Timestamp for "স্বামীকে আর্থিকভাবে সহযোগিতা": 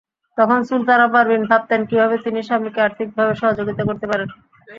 2.47-3.83